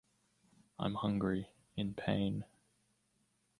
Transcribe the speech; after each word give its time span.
I'm 0.79 0.95
hungry— 0.95 1.51
in 1.77 1.93
pain. 1.93 2.45